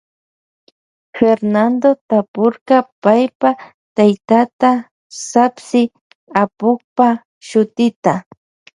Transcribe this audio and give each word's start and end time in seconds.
Fernando 1.17 1.89
tapurka 2.09 2.77
paypa 3.03 3.49
taytata 3.95 4.69
sapsi 5.29 5.81
apukpa 6.41 7.07
shutita. 7.47 8.11